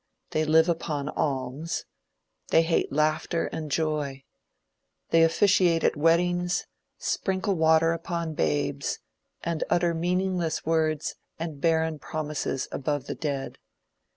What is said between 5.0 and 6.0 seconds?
They officiate at